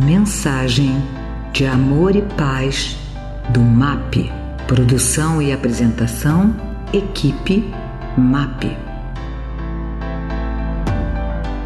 [0.00, 0.92] Mensagem
[1.52, 2.96] de amor e paz
[3.52, 4.30] do MAP.
[4.68, 6.54] Produção e apresentação,
[6.92, 7.64] equipe
[8.16, 8.62] MAP.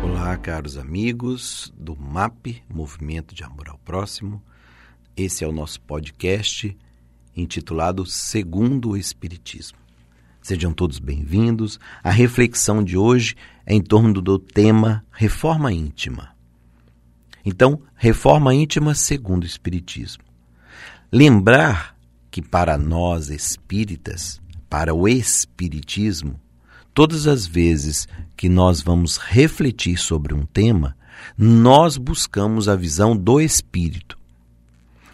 [0.03, 4.43] Olá, caros amigos do MAP, Movimento de Amor ao Próximo.
[5.15, 6.75] Esse é o nosso podcast
[7.37, 9.77] intitulado Segundo o Espiritismo.
[10.41, 11.79] Sejam todos bem-vindos.
[12.03, 13.37] A reflexão de hoje
[13.67, 16.32] é em torno do tema reforma íntima.
[17.45, 20.23] Então, reforma íntima segundo o Espiritismo.
[21.11, 21.97] Lembrar
[22.31, 26.41] que para nós espíritas, para o Espiritismo,
[26.95, 30.97] todas as vezes que nós vamos refletir sobre um tema,
[31.37, 34.19] nós buscamos a visão do Espírito.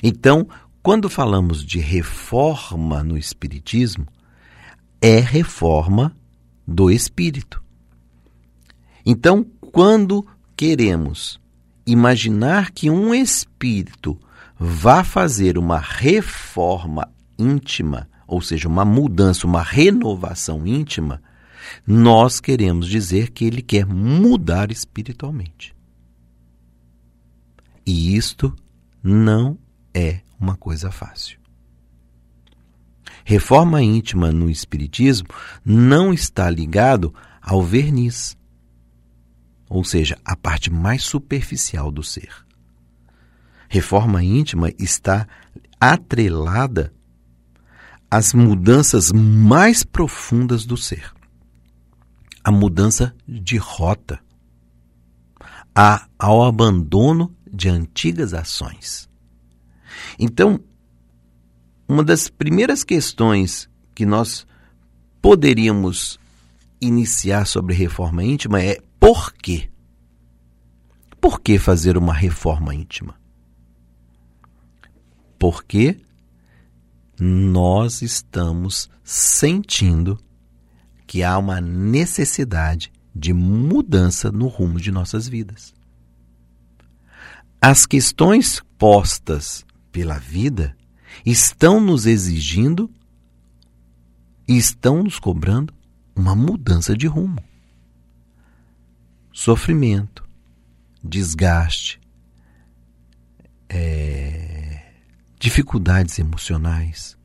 [0.03, 0.49] Então,
[0.83, 4.07] quando falamos de reforma no Espiritismo,
[5.01, 6.15] é reforma
[6.67, 7.63] do espírito.
[9.07, 10.27] Então, quando
[10.57, 11.41] queremos
[11.93, 14.19] imaginar que um espírito
[14.59, 21.23] vá fazer uma reforma íntima, ou seja, uma mudança, uma renovação íntima,
[21.87, 25.75] nós queremos dizer que ele quer mudar espiritualmente.
[27.87, 28.55] E isto
[29.03, 29.59] não
[29.95, 31.39] é uma coisa fácil.
[33.25, 35.29] Reforma íntima no espiritismo
[35.65, 38.37] não está ligado ao verniz,
[39.69, 42.31] ou seja, a parte mais superficial do ser.
[43.69, 45.29] Reforma íntima está
[45.79, 46.93] atrelada
[48.11, 51.13] às mudanças mais profundas do ser.
[52.43, 54.19] A mudança de rota,
[55.75, 59.09] a, ao abandono de antigas ações.
[60.19, 60.61] Então,
[61.87, 64.47] uma das primeiras questões que nós
[65.21, 66.19] poderíamos
[66.81, 69.71] iniciar sobre reforma íntima é por quê?
[71.21, 73.15] Por que fazer uma reforma íntima?
[75.39, 76.01] Porque
[77.19, 80.19] nós estamos sentindo
[81.07, 85.75] que há uma necessidade de mudança no rumo de nossas vidas.
[87.61, 90.77] As questões postas pela vida
[91.27, 92.89] estão nos exigindo
[94.47, 95.75] e estão nos cobrando
[96.15, 97.43] uma mudança de rumo.
[99.41, 100.25] Sofrimento,
[101.03, 102.01] desgaste,
[103.69, 104.83] é,
[105.39, 107.17] dificuldades emocionais,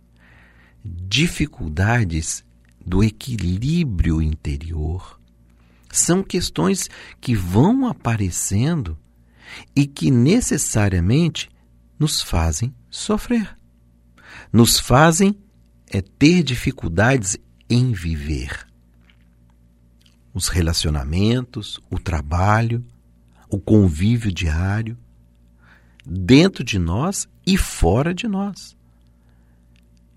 [0.85, 2.45] dificuldades
[2.85, 5.19] do equilíbrio interior.
[5.91, 6.87] São questões
[7.19, 8.95] que vão aparecendo
[9.75, 11.49] e que necessariamente
[11.97, 13.57] nos fazem sofrer
[14.51, 15.35] nos fazem
[15.87, 17.37] é ter dificuldades
[17.69, 18.72] em viver.
[20.33, 22.81] Os relacionamentos, o trabalho,
[23.49, 24.97] o convívio diário,
[26.05, 28.77] dentro de nós e fora de nós.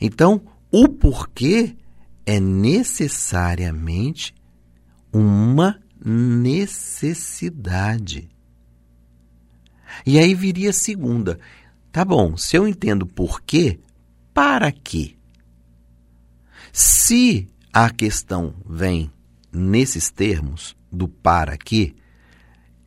[0.01, 0.41] Então,
[0.71, 1.77] o porquê
[2.25, 4.35] é necessariamente
[5.13, 8.29] uma necessidade.
[10.05, 11.39] E aí viria a segunda.
[11.91, 13.81] Tá bom, se eu entendo porquê,
[14.35, 15.17] para quê?
[16.73, 19.11] Se a questão vem
[19.53, 21.95] nesses termos do para quê,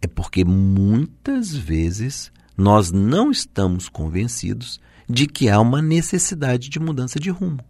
[0.02, 7.20] é porque muitas vezes nós não estamos convencidos de que há uma necessidade de mudança
[7.20, 7.64] de rumo.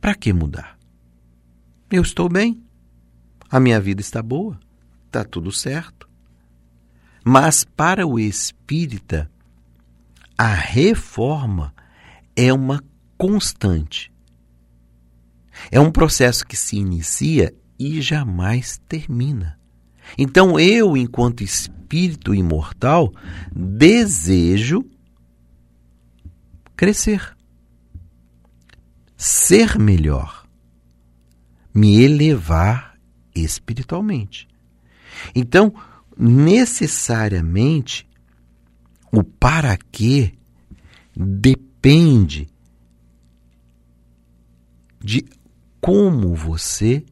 [0.00, 0.78] Para que mudar?
[1.90, 2.62] Eu estou bem.
[3.50, 4.58] A minha vida está boa.
[5.06, 6.08] Está tudo certo.
[7.24, 9.30] Mas para o espírita,
[10.38, 11.74] a reforma
[12.34, 12.82] é uma
[13.18, 14.10] constante.
[15.70, 19.58] É um processo que se inicia e jamais termina.
[20.16, 23.12] Então eu, enquanto espírito imortal,
[23.52, 24.84] desejo
[26.76, 27.36] crescer,
[29.16, 30.46] ser melhor,
[31.74, 32.98] me elevar
[33.34, 34.48] espiritualmente.
[35.34, 35.74] Então,
[36.16, 38.08] necessariamente,
[39.12, 40.32] o para quê
[41.14, 42.48] depende
[45.02, 45.24] de
[45.80, 47.04] como você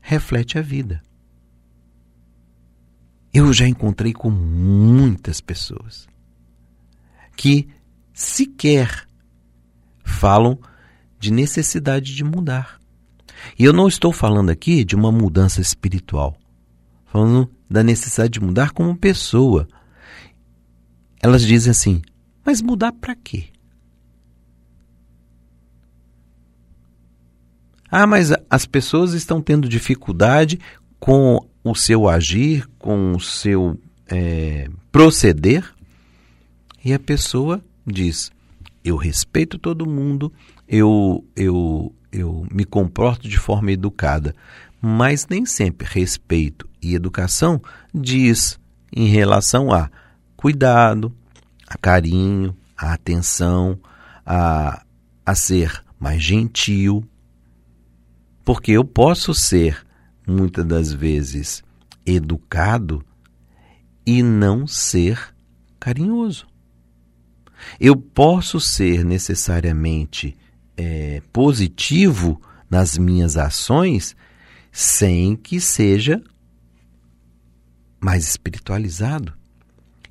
[0.00, 1.02] reflete a vida.
[3.32, 6.08] Eu já encontrei com muitas pessoas
[7.36, 7.68] que
[8.12, 9.06] sequer
[10.02, 10.58] falam
[11.18, 12.80] de necessidade de mudar.
[13.58, 16.36] E eu não estou falando aqui de uma mudança espiritual,
[17.06, 19.68] falando da necessidade de mudar como pessoa,
[21.20, 22.02] elas dizem assim:
[22.44, 23.48] mas mudar para quê?
[27.90, 30.58] Ah, mas as pessoas estão tendo dificuldade
[30.98, 35.64] com o seu agir, com o seu é, proceder
[36.84, 38.30] e a pessoa diz:
[38.84, 40.32] eu respeito todo mundo,
[40.66, 44.34] eu, eu, eu me comporto de forma educada,
[44.80, 47.60] mas nem sempre respeito e educação
[47.94, 48.58] diz
[48.90, 49.90] em relação a
[50.36, 51.12] cuidado,
[51.68, 53.78] a carinho, a atenção,
[54.24, 54.82] a,
[55.26, 57.04] a ser mais gentil.
[58.48, 59.86] Porque eu posso ser,
[60.26, 61.62] muitas das vezes,
[62.06, 63.04] educado
[64.06, 65.34] e não ser
[65.78, 66.46] carinhoso.
[67.78, 70.34] Eu posso ser necessariamente
[70.78, 72.40] é, positivo
[72.70, 74.16] nas minhas ações
[74.72, 76.18] sem que seja
[78.00, 79.34] mais espiritualizado.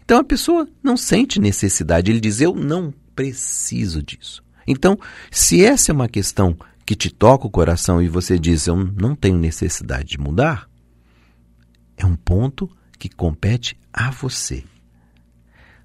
[0.05, 4.43] Então a pessoa não sente necessidade, ele diz: Eu não preciso disso.
[4.67, 4.95] Então,
[5.31, 6.55] se essa é uma questão
[6.87, 10.69] que te toca o coração e você diz: Eu não tenho necessidade de mudar,
[11.97, 14.63] é um ponto que compete a você.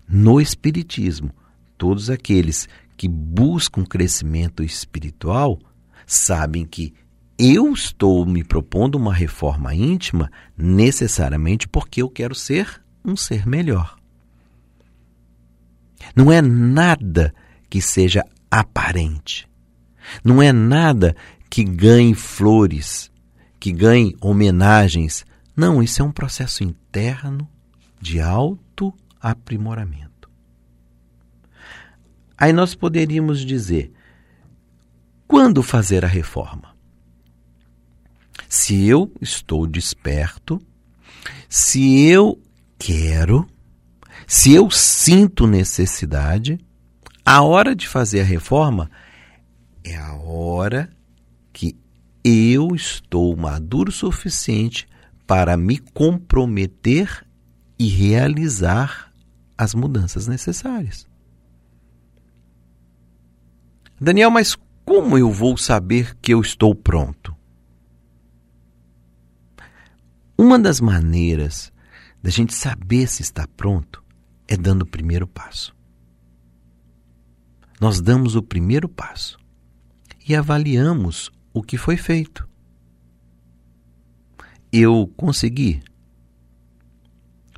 [0.08, 1.34] No Espiritismo,
[1.76, 5.58] todos aqueles que buscam crescimento espiritual
[6.06, 6.94] sabem que
[7.36, 13.96] eu estou me propondo uma reforma íntima necessariamente porque eu quero ser um ser melhor.
[16.14, 17.34] Não é nada
[17.68, 19.50] que seja aparente.
[20.24, 21.14] Não é nada
[21.48, 23.10] que ganhe flores,
[23.60, 25.24] que ganhe homenagens.
[25.56, 27.48] Não, isso é um processo interno
[28.00, 30.30] de auto-aprimoramento.
[32.36, 33.92] Aí nós poderíamos dizer:
[35.28, 36.72] quando fazer a reforma?
[38.48, 40.60] Se eu estou desperto,
[41.48, 42.40] se eu
[42.78, 43.46] quero,
[44.26, 46.58] se eu sinto necessidade,
[47.24, 48.90] a hora de fazer a reforma
[49.84, 50.90] é a hora
[51.52, 51.76] que
[52.24, 54.88] eu estou maduro o suficiente
[55.26, 57.26] para me comprometer
[57.78, 59.12] e realizar
[59.56, 61.06] as mudanças necessárias.
[64.00, 67.34] Daniel, mas como eu vou saber que eu estou pronto?
[70.36, 71.72] Uma das maneiras
[72.22, 74.02] da gente saber se está pronto
[74.46, 75.74] é dando o primeiro passo.
[77.80, 79.41] Nós damos o primeiro passo
[80.28, 82.48] e avaliamos o que foi feito.
[84.72, 85.82] Eu consegui.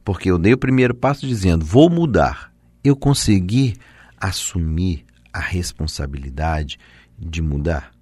[0.05, 2.52] Porque eu dei o primeiro passo dizendo: vou mudar.
[2.82, 3.75] Eu consegui
[4.19, 6.78] assumir a responsabilidade
[7.19, 7.94] de mudar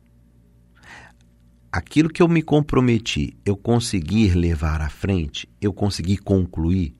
[1.72, 6.94] aquilo que eu me comprometi, eu conseguir levar à frente, eu conseguir concluir.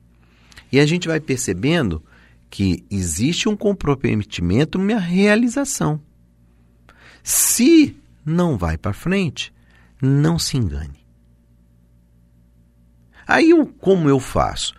[0.71, 2.03] E a gente vai percebendo
[2.49, 6.01] que existe um comprometimento na realização.
[7.23, 9.53] Se não vai para frente,
[10.01, 11.03] não se engane.
[13.25, 14.75] Aí como eu faço?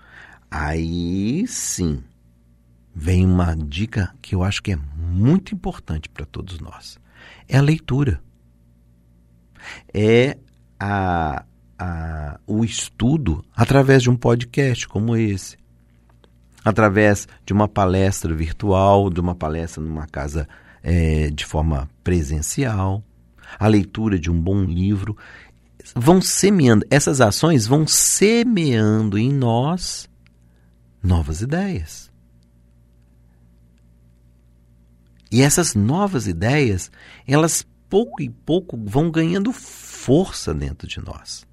[0.50, 2.04] Aí sim
[2.94, 6.98] vem uma dica que eu acho que é muito importante para todos nós.
[7.48, 8.22] É a leitura
[9.92, 10.36] é
[10.78, 11.44] a,
[11.78, 15.56] a, o estudo através de um podcast como esse,
[16.64, 20.48] através de uma palestra virtual, de uma palestra numa casa
[20.84, 23.02] é, de forma presencial,
[23.58, 25.16] a leitura de um bom livro,
[25.96, 30.08] vão semeando, essas ações vão semeando em nós
[31.02, 32.12] novas ideias.
[35.32, 36.90] E essas novas ideias,
[37.26, 41.46] elas pouco e pouco vão ganhando força dentro de nós.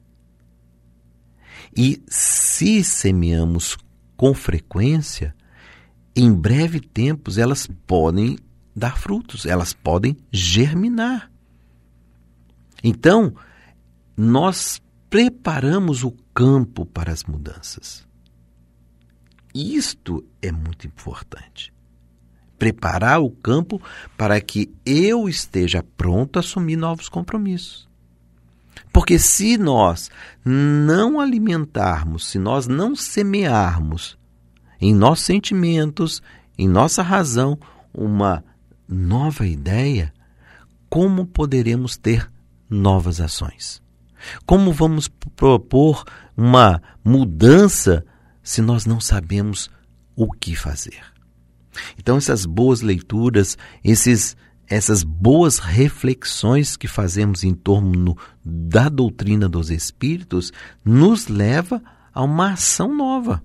[1.75, 3.77] E se semeamos
[4.17, 5.33] com frequência,
[6.15, 8.37] em breve tempos elas podem
[8.75, 11.31] dar frutos, elas podem germinar.
[12.83, 13.33] Então,
[14.15, 18.07] nós preparamos o campo para as mudanças.
[19.53, 21.73] Isto é muito importante
[22.61, 23.81] preparar o campo
[24.15, 27.89] para que eu esteja pronto a assumir novos compromissos.
[28.93, 30.11] Porque se nós
[30.45, 34.15] não alimentarmos, se nós não semearmos
[34.79, 36.21] em nossos sentimentos,
[36.55, 37.57] em nossa razão,
[37.91, 38.43] uma
[38.91, 40.13] nova ideia,
[40.89, 42.29] como poderemos ter
[42.69, 43.81] novas ações?
[44.45, 46.03] Como vamos propor
[46.35, 48.05] uma mudança
[48.43, 49.71] se nós não sabemos
[50.15, 51.01] o que fazer?
[51.97, 54.35] Então, essas boas leituras, esses,
[54.67, 60.51] essas boas reflexões que fazemos em torno da doutrina dos Espíritos,
[60.83, 61.81] nos leva
[62.13, 63.43] a uma ação nova.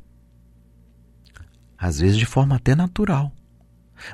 [1.79, 3.33] Às vezes de forma até natural.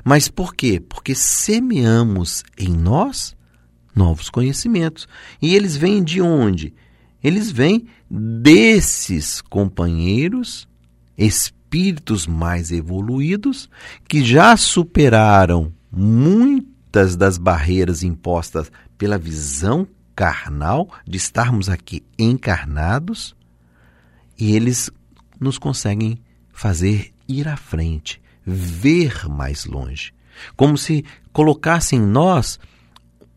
[0.03, 0.79] Mas por quê?
[0.79, 3.35] Porque semeamos em nós
[3.95, 5.07] novos conhecimentos.
[5.41, 6.73] E eles vêm de onde?
[7.23, 10.67] Eles vêm desses companheiros
[11.17, 13.69] espíritos mais evoluídos
[14.07, 23.35] que já superaram muitas das barreiras impostas pela visão carnal de estarmos aqui encarnados
[24.37, 24.89] e eles
[25.39, 26.19] nos conseguem
[26.51, 30.13] fazer ir à frente, ver mais longe,
[30.55, 32.59] como se colocassem em nós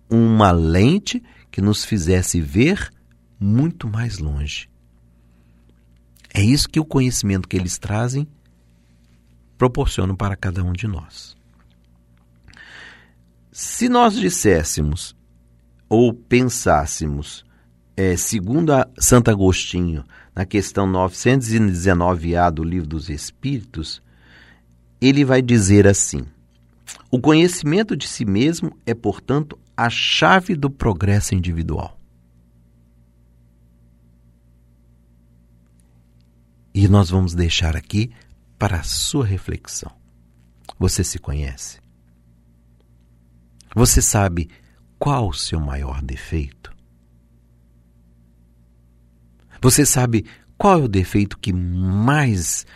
[0.08, 2.90] uma lente que nos fizesse ver
[3.38, 4.68] muito mais longe.
[6.32, 8.28] É isso que o conhecimento que eles trazem
[9.56, 11.36] proporciona para cada um de nós.
[13.50, 15.16] Se nós disséssemos
[15.88, 17.44] ou pensássemos,
[17.96, 24.02] é, segundo Santo Agostinho, na questão 919A do Livro dos Espíritos,
[25.00, 26.24] ele vai dizer assim:
[27.10, 31.98] o conhecimento de si mesmo é, portanto, a chave do progresso individual.
[36.74, 38.10] E nós vamos deixar aqui
[38.58, 39.90] para a sua reflexão.
[40.78, 41.80] Você se conhece?
[43.74, 44.50] Você sabe
[44.98, 46.74] qual o seu maior defeito?
[49.60, 50.26] Você sabe
[50.56, 52.66] qual é o defeito que mais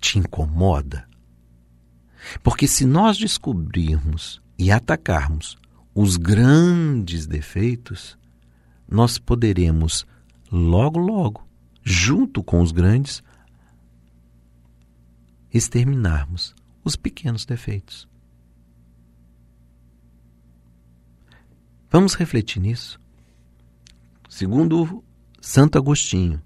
[0.00, 1.08] te incomoda?
[2.42, 5.56] Porque se nós descobrirmos e atacarmos
[5.94, 8.18] os grandes defeitos,
[8.88, 10.06] nós poderemos
[10.50, 11.46] logo, logo,
[11.82, 13.22] junto com os grandes,
[15.52, 16.54] exterminarmos
[16.84, 18.08] os pequenos defeitos.
[21.90, 23.00] Vamos refletir nisso.
[24.28, 25.02] Segundo
[25.40, 26.42] Santo Agostinho,